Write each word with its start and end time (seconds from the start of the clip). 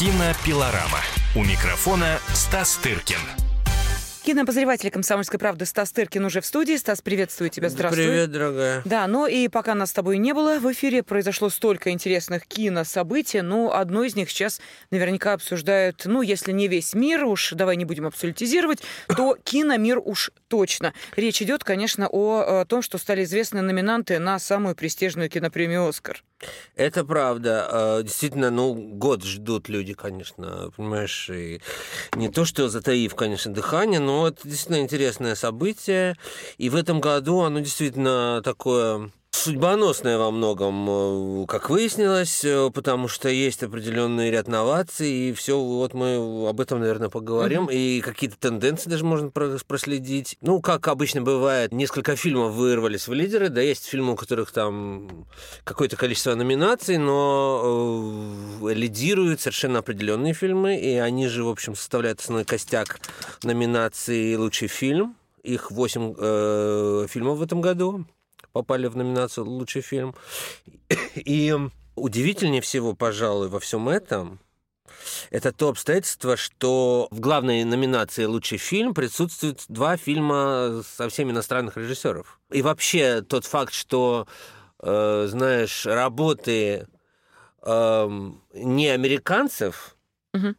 Кинопилорама. 0.00 1.00
У 1.36 1.44
микрофона 1.44 2.20
Стас 2.32 2.78
Тыркин. 2.78 3.18
Кинообозреватель 4.22 4.90
«Комсомольской 4.90 5.38
правды» 5.38 5.66
Стас 5.66 5.92
Тыркин 5.92 6.24
уже 6.24 6.40
в 6.40 6.46
студии. 6.46 6.74
Стас, 6.76 7.02
приветствую 7.02 7.50
тебя, 7.50 7.68
здравствуй. 7.68 8.06
Привет, 8.06 8.32
дорогая. 8.32 8.80
Да, 8.86 9.06
ну 9.06 9.26
и 9.26 9.48
пока 9.48 9.74
нас 9.74 9.90
с 9.90 9.92
тобой 9.92 10.16
не 10.16 10.32
было, 10.32 10.58
в 10.58 10.72
эфире 10.72 11.02
произошло 11.02 11.50
столько 11.50 11.90
интересных 11.90 12.46
кинособытий, 12.46 13.42
ну, 13.42 13.70
одно 13.70 14.02
из 14.02 14.16
них 14.16 14.30
сейчас 14.30 14.62
наверняка 14.90 15.34
обсуждают, 15.34 16.00
ну, 16.06 16.22
если 16.22 16.52
не 16.52 16.66
весь 16.66 16.94
мир, 16.94 17.26
уж 17.26 17.50
давай 17.50 17.76
не 17.76 17.84
будем 17.84 18.06
абсолютизировать, 18.06 18.82
то 19.06 19.36
киномир 19.44 20.00
уж 20.02 20.30
точно. 20.48 20.94
Речь 21.14 21.42
идет, 21.42 21.62
конечно, 21.62 22.08
о, 22.08 22.62
о 22.62 22.64
том, 22.64 22.80
что 22.80 22.96
стали 22.96 23.24
известны 23.24 23.60
номинанты 23.60 24.18
на 24.18 24.38
самую 24.38 24.74
престижную 24.74 25.28
кинопремию 25.28 25.86
«Оскар». 25.86 26.24
Это 26.74 27.04
правда. 27.04 27.66
А, 27.70 28.02
действительно, 28.02 28.50
ну, 28.50 28.74
год 28.74 29.24
ждут 29.24 29.68
люди, 29.68 29.94
конечно, 29.94 30.70
понимаешь, 30.76 31.28
и 31.30 31.60
не 32.14 32.28
то, 32.28 32.44
что 32.44 32.68
затаив, 32.68 33.14
конечно, 33.14 33.52
дыхание, 33.52 34.00
но 34.00 34.28
это 34.28 34.48
действительно 34.48 34.82
интересное 34.82 35.34
событие. 35.34 36.16
И 36.58 36.70
в 36.70 36.76
этом 36.76 37.00
году 37.00 37.40
оно 37.40 37.60
действительно 37.60 38.40
такое 38.42 39.10
судьбоносная 39.40 40.18
во 40.18 40.30
многом, 40.30 41.42
э, 41.42 41.46
как 41.46 41.70
выяснилось, 41.70 42.44
э, 42.44 42.70
потому 42.72 43.08
что 43.08 43.28
есть 43.28 43.62
определенный 43.62 44.30
ряд 44.30 44.48
новаций, 44.48 45.10
и 45.10 45.32
все, 45.32 45.58
вот 45.58 45.94
мы 45.94 46.48
об 46.48 46.60
этом, 46.60 46.80
наверное, 46.80 47.08
поговорим, 47.08 47.66
mm-hmm. 47.66 47.74
и 47.74 48.00
какие-то 48.02 48.36
тенденции 48.38 48.90
даже 48.90 49.04
можно 49.04 49.30
проследить. 49.30 50.36
Ну, 50.42 50.60
как 50.60 50.88
обычно 50.88 51.22
бывает, 51.22 51.72
несколько 51.72 52.16
фильмов 52.16 52.52
вырвались 52.52 53.08
в 53.08 53.14
лидеры, 53.14 53.48
да, 53.48 53.62
есть 53.62 53.86
фильмы, 53.86 54.12
у 54.12 54.16
которых 54.16 54.52
там 54.52 55.26
какое-то 55.64 55.96
количество 55.96 56.34
номинаций, 56.34 56.98
но 56.98 58.60
э, 58.62 58.74
лидируют 58.74 59.40
совершенно 59.40 59.78
определенные 59.78 60.34
фильмы, 60.34 60.78
и 60.78 60.96
они 60.96 61.28
же, 61.28 61.44
в 61.44 61.48
общем, 61.48 61.74
составляют 61.74 62.20
основной 62.20 62.44
костяк 62.44 63.00
номинации 63.42 64.34
«Лучший 64.34 64.68
фильм». 64.68 65.16
Их 65.42 65.70
восемь 65.70 66.14
э, 66.18 67.06
фильмов 67.08 67.38
в 67.38 67.42
этом 67.42 67.62
году 67.62 68.04
попали 68.52 68.86
в 68.86 68.96
номинацию 68.96 69.46
«Лучший 69.46 69.82
фильм». 69.82 70.14
И 71.14 71.54
удивительнее 71.94 72.60
всего, 72.60 72.94
пожалуй, 72.94 73.48
во 73.48 73.60
всем 73.60 73.88
этом 73.88 74.40
это 75.30 75.52
то 75.52 75.68
обстоятельство, 75.68 76.36
что 76.36 77.08
в 77.10 77.20
главной 77.20 77.64
номинации 77.64 78.24
«Лучший 78.24 78.58
фильм» 78.58 78.94
присутствуют 78.94 79.64
два 79.68 79.96
фильма 79.96 80.82
совсем 80.84 81.30
иностранных 81.30 81.76
режиссеров. 81.76 82.40
И 82.50 82.62
вообще 82.62 83.22
тот 83.22 83.44
факт, 83.44 83.72
что, 83.72 84.26
э, 84.82 85.26
знаешь, 85.28 85.86
работы 85.86 86.88
э, 87.62 88.30
не 88.54 88.88
американцев, 88.88 89.96
угу 90.34 90.54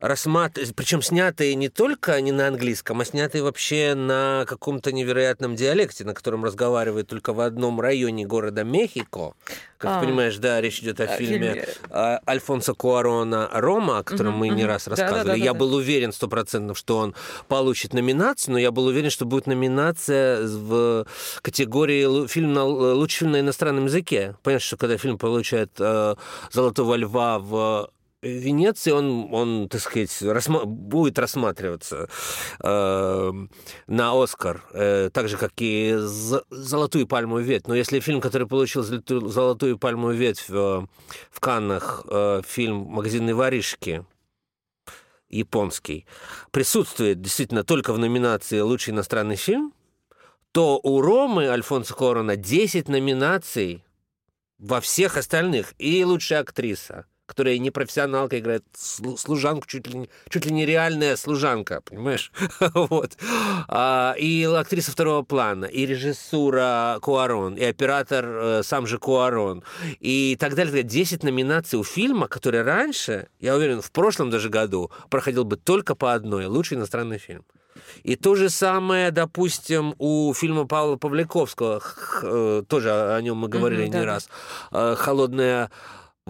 рассматривать, 0.00 0.74
причем 0.74 1.02
снятые 1.02 1.54
не 1.54 1.68
только 1.68 2.20
не 2.20 2.32
на 2.32 2.48
английском, 2.48 3.00
а 3.00 3.04
снятые 3.04 3.42
вообще 3.42 3.94
на 3.94 4.44
каком-то 4.48 4.92
невероятном 4.92 5.56
диалекте, 5.56 6.04
на 6.04 6.14
котором 6.14 6.44
разговаривают 6.44 7.08
только 7.08 7.32
в 7.32 7.40
одном 7.40 7.80
районе 7.80 8.26
города 8.26 8.64
Мехико. 8.64 9.34
Как 9.76 9.92
а, 9.92 10.00
ты 10.00 10.06
понимаешь, 10.06 10.36
да, 10.36 10.60
речь 10.60 10.80
идет 10.80 11.00
о 11.00 11.06
фильме, 11.06 11.52
фильме 11.52 11.68
а, 11.90 12.20
Альфонсо 12.28 12.74
Куарона 12.74 13.48
«Рома», 13.52 13.98
о 13.98 14.02
котором 14.02 14.34
угу, 14.34 14.40
мы 14.40 14.48
не 14.48 14.64
раз 14.64 14.86
рассказывали. 14.86 15.20
Да, 15.20 15.24
да, 15.24 15.30
да, 15.30 15.36
я 15.36 15.52
да. 15.52 15.58
был 15.58 15.74
уверен 15.74 16.12
стопроцентно, 16.12 16.74
что 16.74 16.98
он 16.98 17.14
получит 17.48 17.94
номинацию, 17.94 18.52
но 18.52 18.58
я 18.58 18.72
был 18.72 18.86
уверен, 18.86 19.10
что 19.10 19.24
будет 19.24 19.46
номинация 19.46 20.46
в 20.46 21.06
категории 21.42 22.26
фильм 22.26 22.52
на, 22.52 22.64
лучший 22.64 23.20
фильм 23.20 23.32
на 23.32 23.40
иностранном 23.40 23.86
языке. 23.86 24.36
Понимаешь, 24.42 24.62
что 24.62 24.76
когда 24.76 24.96
фильм 24.96 25.18
получает 25.18 25.70
э, 25.78 26.14
«Золотого 26.52 26.94
льва» 26.94 27.38
в 27.38 27.90
Венеции 28.22 28.90
он, 28.90 29.32
он 29.32 29.68
так 29.68 29.80
сказать, 29.80 30.10
рассма- 30.22 30.66
будет 30.66 31.18
рассматриваться 31.18 32.08
э, 32.62 33.32
на 33.86 34.22
Оскар, 34.22 34.62
э, 34.74 35.10
так 35.10 35.28
же, 35.28 35.38
как 35.38 35.52
и 35.56 35.94
«Золотую 35.96 37.06
пальмовую 37.06 37.44
ветвь». 37.44 37.66
Но 37.66 37.74
если 37.74 37.98
фильм, 38.00 38.20
который 38.20 38.46
получил 38.46 38.82
«Золотую 38.82 39.78
пальмовую 39.78 40.16
ветвь» 40.16 40.50
в, 40.50 40.86
в 41.30 41.40
Каннах, 41.40 42.04
э, 42.10 42.42
фильм 42.46 42.76
«Магазинные 42.76 43.34
воришки», 43.34 44.04
японский, 45.30 46.06
присутствует 46.50 47.22
действительно 47.22 47.64
только 47.64 47.94
в 47.94 47.98
номинации 47.98 48.60
«Лучший 48.60 48.92
иностранный 48.92 49.36
фильм», 49.36 49.72
то 50.52 50.78
у 50.82 51.00
Ромы 51.00 51.48
Альфонсо 51.48 51.94
Корона 51.94 52.36
10 52.36 52.88
номинаций 52.88 53.84
во 54.58 54.80
всех 54.80 55.16
остальных. 55.16 55.74
И 55.78 56.04
лучшая 56.04 56.40
актриса, 56.40 57.06
которая 57.30 57.58
не 57.58 57.70
профессионалка 57.70 58.40
играет 58.40 58.64
служанку, 58.74 59.64
чуть 59.68 59.86
ли, 59.86 60.00
не, 60.00 60.10
чуть 60.28 60.46
ли 60.46 60.52
не 60.52 60.66
реальная 60.66 61.14
служанка, 61.14 61.80
понимаешь? 61.80 62.32
вот. 62.74 63.16
А, 63.68 64.14
и 64.18 64.42
актриса 64.44 64.90
второго 64.90 65.22
плана, 65.22 65.66
и 65.66 65.86
режиссура 65.86 66.98
Куарон, 67.00 67.54
и 67.54 67.62
оператор 67.62 68.24
э, 68.26 68.62
сам 68.64 68.88
же 68.88 68.98
Куарон, 68.98 69.62
и 70.00 70.36
так 70.40 70.56
далее. 70.56 70.82
10 70.82 71.22
номинаций 71.22 71.78
у 71.78 71.84
фильма, 71.84 72.26
который 72.26 72.62
раньше, 72.62 73.28
я 73.38 73.54
уверен, 73.54 73.80
в 73.80 73.92
прошлом 73.92 74.30
даже 74.30 74.48
году 74.48 74.90
проходил 75.08 75.44
бы 75.44 75.56
только 75.56 75.94
по 75.94 76.12
одной. 76.14 76.46
Лучший 76.46 76.78
иностранный 76.78 77.18
фильм. 77.18 77.44
И 78.02 78.16
то 78.16 78.34
же 78.34 78.50
самое, 78.50 79.12
допустим, 79.12 79.94
у 79.98 80.34
фильма 80.34 80.66
Павла 80.66 80.96
Павликовского, 80.96 81.80
э, 82.22 82.62
тоже 82.66 82.90
о 83.14 83.20
нем 83.22 83.36
мы 83.36 83.48
говорили 83.48 83.84
mm-hmm, 83.84 83.86
не 83.86 83.92
да. 84.00 84.04
раз, 84.04 84.28
э, 84.72 84.96
«Холодная 84.98 85.70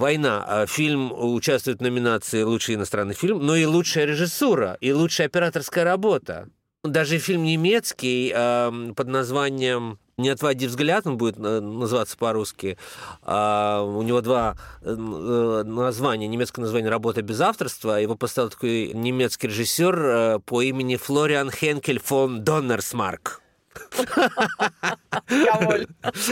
«Война». 0.00 0.44
А 0.46 0.66
фильм 0.66 1.12
участвует 1.12 1.78
в 1.78 1.82
номинации 1.82 2.42
«Лучший 2.42 2.74
иностранный 2.74 3.14
фильм», 3.14 3.44
но 3.44 3.54
и 3.54 3.66
лучшая 3.66 4.06
режиссура, 4.06 4.78
и 4.80 4.92
лучшая 4.92 5.26
операторская 5.26 5.84
работа. 5.84 6.48
Даже 6.82 7.18
фильм 7.18 7.44
немецкий 7.44 8.32
э, 8.34 8.92
под 8.96 9.08
названием 9.08 9.98
«Не 10.16 10.30
отводи 10.30 10.66
взгляд», 10.66 11.06
он 11.06 11.18
будет 11.18 11.36
э, 11.38 11.60
называться 11.60 12.16
по-русски. 12.16 12.78
А, 13.22 13.82
у 13.82 14.00
него 14.00 14.22
два 14.22 14.56
э, 14.80 14.94
названия. 14.94 16.26
Немецкое 16.26 16.64
название 16.64 16.88
«Работа 16.88 17.20
без 17.20 17.38
авторства». 17.42 18.00
Его 18.00 18.16
поставил 18.16 18.48
такой 18.48 18.92
немецкий 18.94 19.48
режиссер 19.48 20.40
по 20.46 20.62
имени 20.62 20.96
Флориан 20.96 21.50
Хенкель 21.50 22.00
фон 22.00 22.42
Доннерсмарк. 22.42 23.39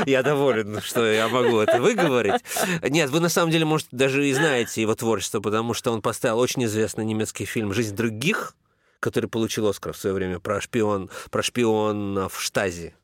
Я 0.06 0.22
доволен, 0.22 0.80
что 0.80 1.06
я 1.06 1.28
могу 1.28 1.58
это 1.58 1.80
выговорить. 1.80 2.42
Нет, 2.82 3.10
вы 3.10 3.20
на 3.20 3.28
самом 3.28 3.50
деле, 3.50 3.64
может, 3.64 3.88
даже 3.90 4.26
и 4.26 4.32
знаете 4.32 4.82
его 4.82 4.94
творчество, 4.94 5.40
потому 5.40 5.74
что 5.74 5.92
он 5.92 6.02
поставил 6.02 6.38
очень 6.38 6.64
известный 6.64 7.04
немецкий 7.04 7.44
фильм 7.44 7.72
«Жизнь 7.72 7.94
других», 7.94 8.54
который 9.00 9.28
получил 9.28 9.68
Оскар 9.68 9.92
в 9.92 9.96
свое 9.96 10.14
время 10.14 10.40
про 10.40 10.60
шпион, 10.60 11.10
про 11.30 11.42
шпион 11.42 12.28
в 12.28 12.40
Штази. 12.40 12.94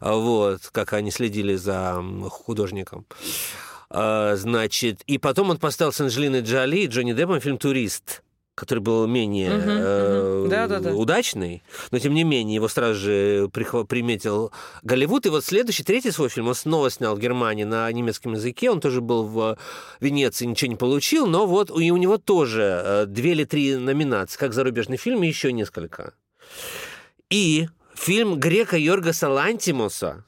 Вот, 0.00 0.68
как 0.72 0.92
они 0.92 1.10
следили 1.10 1.54
за 1.56 2.02
художником. 2.30 3.06
А, 3.90 4.34
значит, 4.36 5.02
и 5.06 5.18
потом 5.18 5.50
он 5.50 5.58
поставил 5.58 5.92
с 5.92 6.00
Анджелиной 6.00 6.40
Джоли 6.40 6.78
и 6.78 6.86
Джонни 6.86 7.12
Деппом 7.12 7.40
фильм 7.40 7.58
«Турист» 7.58 8.23
который 8.54 8.78
был 8.78 9.06
менее 9.06 9.50
uh-huh, 9.50 9.66
uh-huh. 9.66 10.48
Да, 10.48 10.68
да, 10.68 10.80
да. 10.80 10.94
удачный, 10.94 11.62
но 11.90 11.98
тем 11.98 12.14
не 12.14 12.24
менее 12.24 12.54
его 12.56 12.68
сразу 12.68 12.94
же 12.94 13.48
приметил 13.48 14.52
Голливуд. 14.82 15.26
И 15.26 15.28
вот 15.28 15.44
следующий, 15.44 15.82
третий 15.82 16.10
свой 16.10 16.28
фильм 16.28 16.48
он 16.48 16.54
снова 16.54 16.90
снял 16.90 17.16
в 17.16 17.18
Германии 17.18 17.64
на 17.64 17.90
немецком 17.90 18.34
языке. 18.34 18.70
Он 18.70 18.80
тоже 18.80 19.00
был 19.00 19.24
в 19.24 19.58
Венеции, 20.00 20.46
ничего 20.46 20.70
не 20.70 20.76
получил, 20.76 21.26
но 21.26 21.46
вот 21.46 21.70
и 21.70 21.90
у 21.90 21.96
него 21.96 22.18
тоже 22.18 22.82
э, 22.84 23.06
две 23.06 23.32
или 23.32 23.44
три 23.44 23.76
номинации, 23.76 24.38
как 24.38 24.52
зарубежный 24.52 24.96
фильм, 24.96 25.22
и 25.22 25.28
еще 25.28 25.52
несколько. 25.52 26.14
И 27.30 27.68
фильм 27.94 28.38
грека 28.38 28.76
Йоргаса 28.76 29.28
Лантимуса 29.28 30.24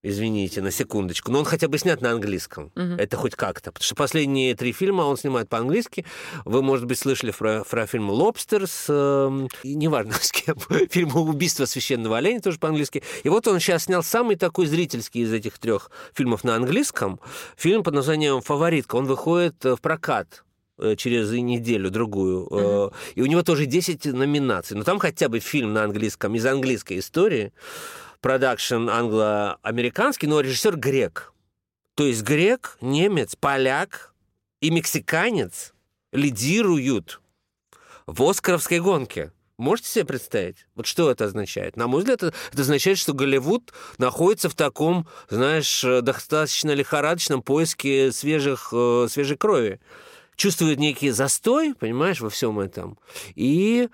Извините, 0.00 0.62
на 0.62 0.70
секундочку. 0.70 1.32
Но 1.32 1.40
он 1.40 1.44
хотя 1.44 1.66
бы 1.66 1.76
снят 1.76 2.00
на 2.00 2.12
английском. 2.12 2.70
Угу. 2.76 2.94
Это 2.98 3.16
хоть 3.16 3.34
как-то. 3.34 3.72
Потому 3.72 3.84
что 3.84 3.94
последние 3.96 4.54
три 4.54 4.72
фильма 4.72 5.02
он 5.02 5.16
снимает 5.16 5.48
по-английски. 5.48 6.04
Вы, 6.44 6.62
может 6.62 6.86
быть, 6.86 7.00
слышали 7.00 7.32
про, 7.32 7.64
про 7.64 7.86
фильм 7.86 8.08
«Лобстер» 8.10 8.68
с... 8.68 8.86
Э, 8.88 9.48
неважно 9.64 10.12
с 10.20 10.30
кем. 10.30 10.56
Фильм 10.90 11.16
«Убийство 11.16 11.64
священного 11.64 12.18
оленя» 12.18 12.40
тоже 12.40 12.60
по-английски. 12.60 13.02
И 13.24 13.28
вот 13.28 13.48
он 13.48 13.58
сейчас 13.58 13.84
снял 13.84 14.04
самый 14.04 14.36
такой 14.36 14.66
зрительский 14.66 15.22
из 15.22 15.32
этих 15.32 15.58
трех 15.58 15.90
фильмов 16.14 16.44
на 16.44 16.54
английском. 16.54 17.18
Фильм 17.56 17.82
под 17.82 17.94
названием 17.94 18.40
«Фаворитка». 18.40 18.94
Он 18.94 19.06
выходит 19.06 19.64
в 19.64 19.78
прокат 19.78 20.44
э, 20.78 20.94
через 20.94 21.32
неделю-другую. 21.32 22.46
Uh-huh. 22.46 22.94
И 23.16 23.22
у 23.22 23.26
него 23.26 23.42
тоже 23.42 23.66
10 23.66 24.04
номинаций. 24.12 24.76
Но 24.76 24.84
там 24.84 25.00
хотя 25.00 25.28
бы 25.28 25.40
фильм 25.40 25.72
на 25.72 25.82
английском 25.82 26.36
из 26.36 26.46
английской 26.46 27.00
истории 27.00 27.52
продакшн 28.20 28.88
англо-американский, 28.88 30.26
но 30.26 30.40
режиссер 30.40 30.76
грек. 30.76 31.32
То 31.94 32.04
есть 32.04 32.22
грек, 32.22 32.76
немец, 32.80 33.36
поляк 33.36 34.14
и 34.60 34.70
мексиканец 34.70 35.74
лидируют 36.12 37.20
в 38.06 38.22
оскаровской 38.22 38.80
гонке. 38.80 39.32
Можете 39.58 39.88
себе 39.88 40.04
представить? 40.04 40.66
Вот 40.76 40.86
что 40.86 41.10
это 41.10 41.24
означает? 41.24 41.76
На 41.76 41.88
мой 41.88 42.00
взгляд, 42.00 42.22
это, 42.22 42.34
означает, 42.60 42.96
что 42.98 43.12
Голливуд 43.12 43.72
находится 43.98 44.48
в 44.48 44.54
таком, 44.54 45.08
знаешь, 45.28 45.82
достаточно 45.82 46.70
лихорадочном 46.70 47.42
поиске 47.42 48.12
свежих, 48.12 48.68
э, 48.72 49.08
свежей 49.10 49.36
крови 49.36 49.80
чувствует 50.38 50.78
некий 50.78 51.10
застой, 51.10 51.74
понимаешь, 51.74 52.20
во 52.20 52.30
всем 52.30 52.60
этом. 52.60 52.96
И 53.34 53.88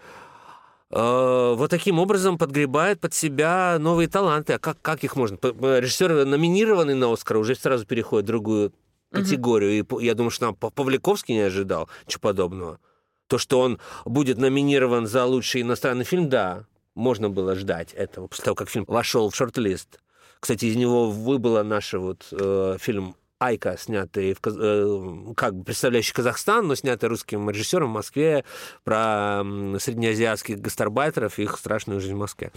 э, 0.91 1.55
вот 1.57 1.71
таким 1.71 1.99
образом 1.99 2.39
подгребает 2.39 3.01
под 3.01 3.15
себя 3.15 3.77
новые 3.79 4.09
таланты. 4.09 4.55
А 4.55 4.59
как, 4.59 4.81
как 4.83 5.05
их 5.05 5.17
можно? 5.17 5.37
Режиссер, 5.43 6.25
номинированный 6.25 6.95
на 6.95 7.13
Оскар, 7.13 7.37
уже 7.37 7.55
сразу 7.55 7.87
переходит 7.87 8.25
в 8.25 8.29
другую 8.29 8.73
категорию. 9.11 9.85
И 9.85 10.05
я 10.05 10.15
думаю, 10.15 10.31
что 10.31 10.47
нам 10.47 10.55
Павликовский 10.55 11.35
не 11.35 11.43
ожидал 11.43 11.89
ничего 12.07 12.21
подобного. 12.21 12.79
То, 13.27 13.39
что 13.39 13.61
он 13.61 13.79
будет 14.05 14.39
номинирован 14.39 15.07
за 15.07 15.25
лучший 15.25 15.63
иностранный 15.63 16.05
фильм, 16.05 16.29
да, 16.29 16.67
можно 16.95 17.31
было 17.31 17.55
ждать 17.55 17.93
этого, 17.93 18.27
после 18.27 18.45
того, 18.45 18.55
как 18.55 18.69
фильм 18.69 18.85
вошел 18.87 19.31
в 19.31 19.37
шорт-лист. 19.37 20.01
Кстати, 20.41 20.67
из 20.67 20.77
него 20.77 21.11
выбыло 21.11 21.63
наш 21.63 21.95
вот 21.95 22.27
э, 22.33 22.77
фильм 22.79 23.17
Айка, 23.39 23.77
снятый, 23.77 24.35
в, 24.35 24.41
э, 24.47 25.35
как 25.37 25.55
бы 25.55 25.65
представляющий 25.65 26.15
Казахстан, 26.15 26.67
но 26.67 26.75
снятый 26.75 27.09
русским 27.09 27.49
режиссером 27.51 27.91
в 27.91 27.95
Москве 27.95 28.45
про 28.85 29.43
среднеазиатских 29.79 30.61
гастарбайтеров 30.61 31.39
и 31.39 31.43
их 31.43 31.59
страшную 31.59 32.01
жизнь 32.01 32.15
в 32.15 32.19
Москве. 32.19 32.53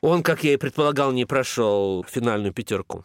Он, 0.00 0.22
как 0.22 0.44
я 0.44 0.52
и 0.52 0.56
предполагал, 0.56 1.12
не 1.12 1.24
прошел 1.24 2.04
финальную 2.08 2.52
пятерку. 2.52 3.04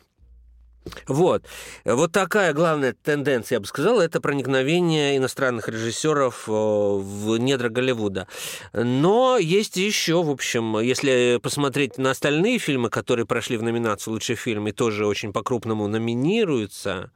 Вот. 1.07 1.43
Вот 1.85 2.11
такая 2.11 2.53
главная 2.53 2.93
тенденция, 2.93 3.57
я 3.57 3.59
бы 3.59 3.67
сказал, 3.67 3.99
это 3.99 4.21
проникновение 4.21 5.17
иностранных 5.17 5.67
режиссеров 5.67 6.45
э, 6.47 6.51
в 6.51 7.37
недра 7.37 7.69
Голливуда. 7.69 8.27
Но 8.73 9.37
есть 9.37 9.77
еще, 9.77 10.23
в 10.23 10.29
общем, 10.29 10.79
если 10.79 11.39
посмотреть 11.41 11.97
на 11.97 12.11
остальные 12.11 12.59
фильмы, 12.59 12.89
которые 12.89 13.25
прошли 13.25 13.57
в 13.57 13.63
номинацию 13.63 14.13
«Лучший 14.13 14.35
фильм» 14.35 14.67
и 14.67 14.71
тоже 14.71 15.05
очень 15.05 15.33
по-крупному 15.33 15.87
номинируются, 15.87 17.11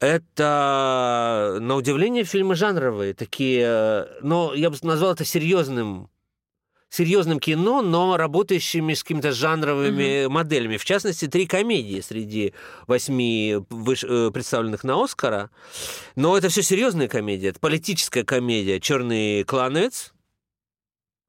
это, 0.00 1.58
на 1.60 1.74
удивление, 1.74 2.24
фильмы 2.24 2.54
жанровые, 2.54 3.14
такие, 3.14 3.64
э, 3.66 4.06
но 4.22 4.54
я 4.54 4.70
бы 4.70 4.76
назвал 4.82 5.12
это 5.12 5.24
серьезным 5.24 6.08
серьезным 6.90 7.38
кино, 7.38 7.82
но 7.82 8.16
работающими 8.16 8.94
с 8.94 9.02
какими-то 9.02 9.32
жанровыми 9.32 10.24
mm-hmm. 10.24 10.28
моделями. 10.28 10.76
В 10.76 10.84
частности, 10.84 11.26
три 11.26 11.46
комедии 11.46 12.00
среди 12.00 12.54
восьми 12.86 13.56
выш... 13.70 14.04
Э, 14.04 14.30
представленных 14.32 14.84
на 14.84 15.02
Оскара. 15.02 15.50
Но 16.16 16.36
это 16.36 16.48
все 16.48 16.62
серьезная 16.62 17.08
комедия. 17.08 17.48
Это 17.48 17.60
политическая 17.60 18.24
комедия. 18.24 18.80
Черный 18.80 19.44
клановец. 19.44 20.12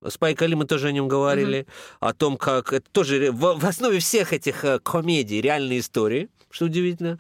Спайк 0.08 0.42
Али, 0.42 0.56
мы 0.56 0.66
тоже 0.66 0.88
о 0.88 0.92
нем 0.94 1.10
говорили, 1.10 1.60
mm-hmm. 1.60 1.98
о 2.00 2.14
том, 2.14 2.38
как 2.38 2.72
это 2.72 2.90
тоже 2.90 3.32
в, 3.34 3.60
в 3.60 3.66
основе 3.66 4.00
всех 4.00 4.32
этих 4.32 4.64
э, 4.64 4.80
комедий 4.80 5.42
реальные 5.42 5.80
истории, 5.80 6.30
что 6.50 6.66
удивительно. 6.66 7.20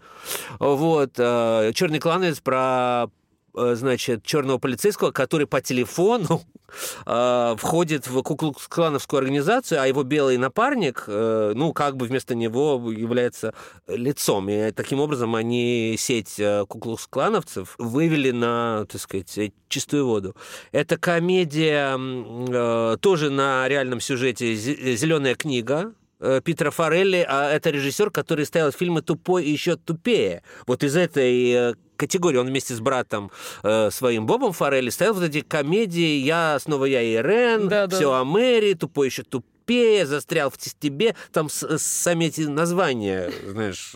Вот 0.59 1.12
э, 1.18 1.71
Черный 1.75 2.00
клановец 2.00 2.39
про 2.39 3.07
значит, 3.54 4.24
черного 4.24 4.57
полицейского, 4.57 5.12
который 5.12 5.48
по 5.48 5.62
телефону 5.62 6.42
э, 7.06 7.56
входит 7.57 8.07
в 8.07 8.22
Куклукс-клановскую 8.22 9.18
организацию, 9.18 9.81
а 9.81 9.88
его 9.88 10.04
белый 10.04 10.38
напарник, 10.38 11.06
э, 11.07 11.54
ну, 11.56 11.74
как 11.74 11.98
бы 11.98 12.06
вместо 12.06 12.36
него 12.36 12.92
является 12.92 13.54
лицом. 13.88 14.50
И 14.50 14.72
таким 14.72 15.00
образом 15.00 15.36
они 15.36 15.96
сеть 15.98 16.40
э, 16.40 16.66
Куклукс-клановцев 16.68 17.75
вывели 17.78 18.31
на, 18.31 18.86
так 18.86 19.01
сказать, 19.01 19.54
чистую 19.68 20.06
воду. 20.06 20.36
Это 20.72 20.98
комедия 20.98 21.98
э, 21.98 22.98
тоже 22.98 23.30
на 23.30 23.68
реальном 23.68 24.00
сюжете 24.00 24.56
«Зеленая 24.56 25.36
книга», 25.36 25.94
э, 25.94 26.08
Питера 26.44 26.71
Форелли, 26.71 27.25
а 27.27 27.51
это 27.51 27.69
режиссер, 27.69 28.12
который 28.12 28.45
ставил 28.45 28.71
фильмы 28.71 29.01
«Тупой 29.01 29.45
и 29.45 29.51
еще 29.51 29.75
тупее». 29.75 30.44
Вот 30.68 30.83
из 30.83 30.95
этой 30.95 31.51
э, 31.51 31.74
категории. 32.00 32.38
Он 32.38 32.48
вместе 32.48 32.74
с 32.74 32.80
братом 32.80 33.31
э, 33.63 33.92
своим 33.92 34.25
Бобом 34.25 34.54
Форелли 34.54 34.89
ставил 34.89 35.13
вот 35.16 35.24
эти 35.24 35.42
комедии 35.42 36.18
«Я 36.19 36.57
снова 36.60 36.86
я 36.86 37.01
и 37.01 37.21
Рен», 37.21 37.68
да, 37.68 37.88
«Все 37.88 38.12
да. 38.12 38.21
о 38.21 38.24
Мэри», 38.24 38.74
«Тупой 38.74 39.07
еще 39.07 39.24
тупее» 39.24 39.58
тупее, 39.69 40.07
застрял 40.07 40.50
в 40.50 40.57
тебе, 40.57 41.16
там 41.31 41.48
сами 41.50 42.25
эти 42.25 42.42
названия, 42.42 43.31
знаешь. 43.45 43.94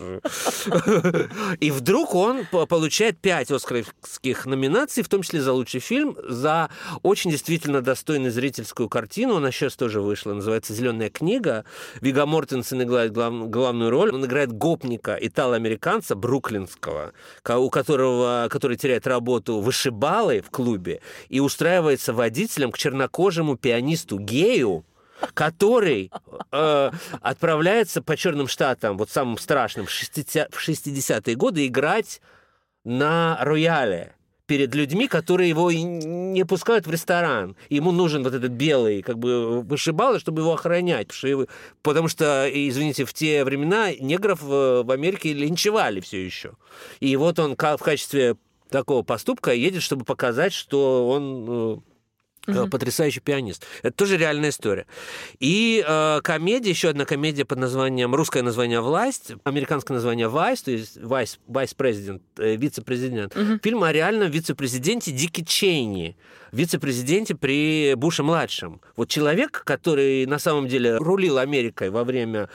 И 1.60 1.72
вдруг 1.72 2.14
он 2.14 2.46
получает 2.46 3.18
пять 3.18 3.50
оскаровских 3.50 4.46
номинаций, 4.46 5.02
в 5.02 5.10
том 5.10 5.24
числе 5.24 5.42
за 5.42 5.52
лучший 5.52 5.80
фильм, 5.80 6.16
за 6.28 6.70
очень 7.02 7.32
действительно 7.32 7.82
достойную 7.82 8.32
зрительскую 8.32 8.88
картину. 8.88 9.38
Она 9.38 9.52
сейчас 9.52 9.76
тоже 9.76 10.00
вышла, 10.00 10.34
называется 10.34 10.74
«Зеленая 10.74 11.10
книга». 11.10 11.66
Вига 12.02 12.28
Мортенсен 12.28 12.84
играет 12.84 13.12
глав, 13.12 13.50
главную 13.50 13.90
роль. 13.90 14.12
Он 14.14 14.24
играет 14.24 14.52
гопника, 14.52 15.18
итало-американца, 15.20 16.16
бруклинского, 16.16 17.14
у 17.50 17.70
которого, 17.72 18.48
который 18.52 18.78
теряет 18.78 19.08
работу 19.08 19.60
вышибалой 19.60 20.42
в 20.42 20.52
клубе 20.52 21.02
и 21.30 21.40
устраивается 21.40 22.14
водителем 22.14 22.72
к 22.72 22.78
чернокожему 22.78 23.58
пианисту-гею, 23.58 24.86
который 25.34 26.12
э, 26.52 26.92
отправляется 27.22 28.02
по 28.02 28.18
черным 28.18 28.48
штатам, 28.48 28.98
вот 28.98 29.10
самым 29.10 29.38
страшным, 29.38 29.86
в 29.86 29.90
60-е 29.90 31.36
годы 31.36 31.68
играть 31.68 32.22
на 32.84 33.38
рояле 33.42 34.16
перед 34.46 34.76
людьми, 34.76 35.08
которые 35.08 35.50
его 35.50 35.72
не 35.72 36.44
пускают 36.46 36.86
в 36.86 36.92
ресторан. 36.92 37.56
Ему 37.70 37.92
нужен 37.92 38.24
вот 38.24 38.34
этот 38.34 38.52
белый, 38.52 39.02
как 39.02 39.18
бы, 39.18 39.62
вышибалы, 39.62 40.20
чтобы 40.20 40.42
его 40.42 40.54
охранять. 40.54 41.10
Потому 41.82 42.08
что, 42.10 42.50
извините, 42.52 43.06
в 43.06 43.14
те 43.14 43.46
времена 43.46 43.94
негров 43.94 44.42
в 44.42 44.92
Америке 44.92 45.34
линчевали 45.34 46.02
все 46.02 46.24
еще. 46.24 46.54
И 47.00 47.16
вот 47.16 47.40
он 47.40 47.56
в 47.56 47.78
качестве 47.78 48.36
такого 48.70 49.04
поступка 49.04 49.54
едет, 49.54 49.82
чтобы 49.82 50.04
показать, 50.04 50.52
что 50.52 51.08
он 51.08 51.46
э, 51.48 51.93
угу. 52.48 52.68
потрясающий 52.68 53.20
пианист. 53.20 53.66
Это 53.82 53.96
тоже 53.96 54.18
реальная 54.18 54.50
история. 54.50 54.86
И 55.40 55.84
э, 55.86 56.20
комедия, 56.24 56.70
еще 56.70 56.90
одна 56.90 57.06
комедия 57.06 57.46
под 57.46 57.60
названием, 57.60 58.14
русское 58.16 58.44
название 58.44 58.82
«Власть», 58.82 59.34
американское 59.44 59.96
название 59.96 60.28
«Вайс», 60.28 60.62
то 60.62 60.72
есть 60.72 60.98
«Вайс», 61.02 61.40
«Вайс-президент», 61.48 62.22
э, 62.38 62.56
вице-президент. 62.56 63.36
Угу. 63.36 63.60
Фильм 63.64 63.84
о 63.84 63.92
реальном 63.92 64.30
вице-президенте 64.30 65.12
Дики 65.12 65.44
Чейни, 65.44 66.18
вице-президенте 66.52 67.36
при 67.36 67.96
Буше-младшем. 67.96 68.80
Вот 68.96 69.10
человек, 69.10 69.64
который 69.66 70.26
на 70.26 70.40
самом 70.40 70.68
деле 70.68 70.98
рулил 70.98 71.40
Америкой 71.40 71.90
во 71.90 72.04
время 72.04 72.50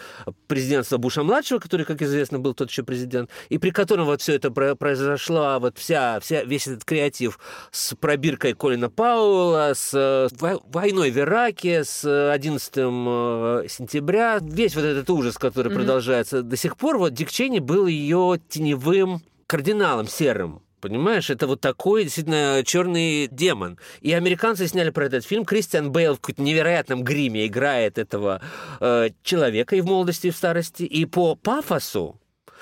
президентства 0.46 0.99
Буша-младшего, 0.99 1.58
который, 1.58 1.84
как 1.84 2.00
известно, 2.00 2.38
был 2.38 2.55
тот 2.55 2.70
еще 2.70 2.84
президент, 2.84 3.31
и 3.49 3.58
при 3.58 3.70
котором 3.70 4.06
вот 4.06 4.23
все 4.23 4.34
это 4.34 4.50
произошло, 4.50 5.58
вот 5.61 5.79
вся, 5.79 6.20
вся, 6.20 6.44
весь 6.44 6.69
этот 6.69 6.84
креатив 6.84 7.38
с 7.73 7.94
пробиркой 7.94 8.55
Колина 8.55 8.89
Пауэлла, 8.89 9.72
с 9.79 9.94
э, 9.94 10.58
войной 10.70 11.11
в 11.11 11.19
Ираке, 11.19 11.85
с 11.85 12.05
11 12.32 12.73
э, 12.77 13.67
сентября, 13.69 14.39
весь 14.43 14.75
вот 14.75 14.85
этот 14.85 15.08
ужас, 15.11 15.39
который 15.39 15.70
mm-hmm. 15.70 15.77
продолжается 15.77 16.43
до 16.43 16.56
сих 16.56 16.77
пор, 16.77 16.99
вот 16.99 17.15
Дик 17.15 17.31
Чейни 17.31 17.61
был 17.61 17.87
ее 17.87 18.41
теневым 18.49 19.23
кардиналом 19.47 20.08
серым. 20.08 20.63
Понимаешь, 20.81 21.29
это 21.29 21.47
вот 21.47 21.61
такой 21.61 22.05
действительно 22.05 22.63
черный 22.65 23.27
демон. 23.29 23.79
И 24.01 24.13
американцы 24.13 24.69
сняли 24.69 24.91
про 24.91 25.06
этот 25.06 25.25
фильм. 25.25 25.44
Кристиан 25.44 25.91
Бейл 25.91 26.15
в 26.15 26.20
каком-то 26.20 26.43
невероятном 26.43 27.03
гриме 27.03 27.47
играет 27.47 27.99
этого 27.99 28.41
э, 28.79 29.08
человека 29.25 29.75
и 29.75 29.81
в 29.81 29.87
молодости, 29.87 30.29
и 30.29 30.31
в 30.31 30.37
старости. 30.37 30.85
И 30.85 31.05
по 31.05 31.35
пафосу, 31.35 32.18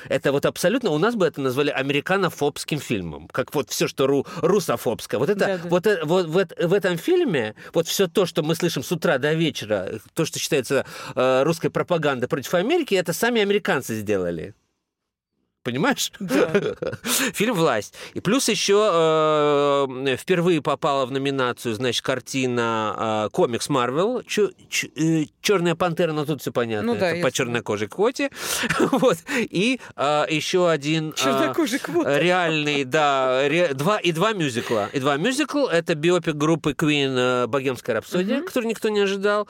это 0.08 0.32
вот 0.32 0.46
абсолютно, 0.46 0.90
у 0.90 0.98
нас 0.98 1.14
бы 1.14 1.26
это 1.26 1.40
назвали 1.40 1.70
американофобским 1.70 2.78
фильмом, 2.78 3.28
как 3.28 3.54
вот 3.54 3.70
все, 3.70 3.88
что 3.88 4.06
ру, 4.06 4.26
русофобское. 4.42 5.18
Вот 5.18 5.30
это, 5.30 5.38
да, 5.38 5.58
да. 5.58 5.68
вот, 5.68 5.86
э, 5.86 6.00
вот 6.04 6.26
в, 6.26 6.68
в 6.68 6.72
этом 6.72 6.98
фильме, 6.98 7.54
вот 7.72 7.86
все 7.86 8.08
то, 8.08 8.26
что 8.26 8.42
мы 8.42 8.54
слышим 8.54 8.82
с 8.82 8.92
утра 8.92 9.18
до 9.18 9.32
вечера, 9.34 10.00
то, 10.14 10.24
что 10.24 10.38
считается 10.38 10.86
э, 11.14 11.42
русской 11.42 11.70
пропагандой 11.70 12.28
против 12.28 12.54
Америки, 12.54 12.94
это 12.94 13.12
сами 13.12 13.40
американцы 13.40 13.94
сделали 13.94 14.54
понимаешь? 15.66 16.12
Да. 16.20 16.49
Фильм 17.35 17.54
«Власть». 17.54 17.94
И 18.14 18.20
плюс 18.20 18.49
еще 18.49 18.88
э, 18.92 20.16
впервые 20.16 20.62
попала 20.62 21.06
в 21.06 21.11
номинацию, 21.11 21.75
значит, 21.75 22.04
картина 22.04 23.26
э, 23.26 23.30
комикс 23.32 23.68
Марвел, 23.68 24.23
Черная 25.42 25.75
пантера, 25.75 26.12
но 26.12 26.25
тут 26.25 26.40
все 26.40 26.52
понятно, 26.52 26.94
ну, 26.94 26.99
да, 26.99 27.11
это 27.11 27.23
по 27.23 27.32
чернокожей 27.32 27.88
квоте. 27.88 28.30
вот. 28.92 29.18
И 29.35 29.80
э, 29.96 30.26
еще 30.30 30.70
один 30.70 31.12
э, 31.25 32.20
реальный, 32.20 32.85
да, 32.85 33.49
ре, 33.49 33.75
два, 33.75 33.99
и 33.99 34.12
два 34.12 34.32
мюзикла. 34.32 34.88
И 34.92 35.00
два 35.00 35.16
мюзикла. 35.16 35.68
Это 35.68 35.96
биопик 35.96 36.37
группы 36.37 36.73
Queen 36.73 37.49
«Богемская 37.49 37.96
рапсодия», 37.96 38.38
угу. 38.38 38.46
который 38.46 38.66
никто 38.66 38.88
не 38.88 39.00
ожидал. 39.00 39.49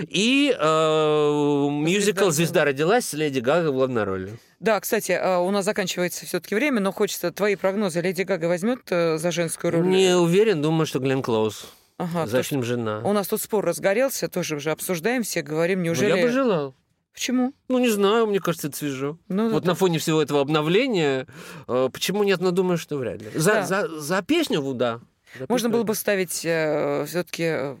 И 0.00 0.56
э, 0.58 1.68
мюзикл 1.70 2.30
«Звезда 2.30 2.64
родилась» 2.64 3.06
с 3.06 3.12
Леди 3.12 3.40
Гага 3.40 3.70
в 3.70 3.74
главной 3.74 4.04
роли. 4.04 4.38
Да, 4.60 4.80
кстати, 4.80 5.12
а, 5.12 5.38
у 5.38 5.50
нас 5.50 5.64
заканчивается 5.64 6.26
все-таки 6.26 6.54
время, 6.54 6.80
но 6.80 6.92
хочется 6.92 7.30
твои 7.30 7.54
прогнозы. 7.54 8.00
Леди 8.00 8.22
Гага 8.22 8.46
возьмет 8.46 8.80
э, 8.90 9.16
за 9.18 9.30
женскую 9.30 9.72
роль? 9.72 9.86
Не 9.86 10.16
уверен, 10.16 10.60
думаю, 10.60 10.86
что 10.86 10.98
Глен 10.98 11.22
Клоуз. 11.22 11.66
Ага, 11.96 12.26
за 12.26 12.42
фильм 12.42 12.62
«Жена». 12.62 13.00
У 13.04 13.12
нас 13.12 13.26
тут 13.28 13.40
спор 13.40 13.64
разгорелся, 13.64 14.28
тоже 14.28 14.56
уже 14.56 14.70
обсуждаем, 14.70 15.22
все 15.22 15.42
говорим, 15.42 15.82
неужели... 15.82 16.10
Ну, 16.12 16.16
я 16.16 16.22
бы 16.26 16.32
желал. 16.32 16.74
Почему? 17.12 17.52
Ну, 17.68 17.78
не 17.78 17.88
знаю, 17.88 18.28
мне 18.28 18.38
кажется, 18.38 18.68
это 18.68 18.76
свежо. 18.76 19.18
Ну, 19.28 19.48
вот 19.48 19.58
это- 19.62 19.66
на 19.68 19.74
фоне 19.74 19.98
всего 19.98 20.22
этого 20.22 20.40
обновления, 20.40 21.26
э, 21.66 21.88
почему 21.92 22.22
нет, 22.22 22.40
но 22.40 22.52
думаю, 22.52 22.78
что 22.78 22.96
вряд 22.96 23.20
ли. 23.22 23.30
За, 23.34 23.52
Да. 23.54 23.62
за, 23.66 24.00
за 24.00 24.22
песню, 24.22 24.62
да. 24.74 25.00
За 25.38 25.46
Можно 25.48 25.68
было 25.68 25.82
бы 25.82 25.94
ставить 25.94 26.30
все-таки 26.30 27.76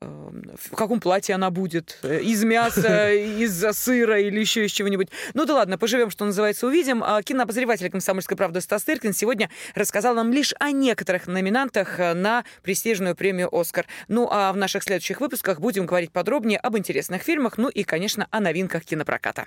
в 0.00 0.74
каком 0.76 1.00
платье 1.00 1.34
она 1.34 1.50
будет, 1.50 1.98
э, 2.02 2.20
из 2.20 2.42
мяса, 2.42 3.12
из 3.12 3.60
сыра 3.76 4.18
или 4.18 4.40
еще 4.40 4.64
из 4.64 4.70
чего-нибудь. 4.72 5.08
Ну 5.34 5.44
да 5.44 5.54
ладно, 5.54 5.76
поживем, 5.76 6.10
что 6.10 6.24
называется, 6.24 6.66
увидим. 6.66 7.02
А 7.04 7.22
Кинообозреватель 7.22 7.90
«Комсомольской 7.90 8.36
правды» 8.36 8.60
Стас 8.60 8.84
Тыркин 8.84 9.12
сегодня 9.12 9.50
рассказал 9.74 10.14
нам 10.14 10.32
лишь 10.32 10.54
о 10.58 10.70
некоторых 10.70 11.26
номинантах 11.26 12.00
э, 12.00 12.14
на 12.14 12.44
престижную 12.62 13.14
премию 13.14 13.54
«Оскар». 13.54 13.86
Ну 14.08 14.28
а 14.30 14.52
в 14.52 14.56
наших 14.56 14.82
следующих 14.82 15.20
выпусках 15.20 15.60
будем 15.60 15.84
говорить 15.84 16.12
подробнее 16.12 16.58
об 16.58 16.78
интересных 16.78 17.22
фильмах, 17.22 17.58
ну 17.58 17.68
и, 17.68 17.84
конечно, 17.84 18.26
о 18.30 18.40
новинках 18.40 18.84
кинопроката. 18.84 19.46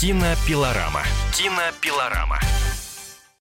Кинопилорама. 0.00 1.02
Кинопилорама. 1.36 2.40